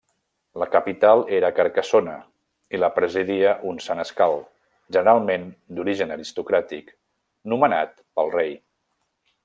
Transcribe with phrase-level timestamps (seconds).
[0.61, 2.15] La capital era Carcassona
[2.77, 4.35] i la presidia un senescal,
[4.97, 5.47] generalment
[5.81, 6.93] d'origen aristocràtic,
[7.55, 8.61] nomenat pel rei.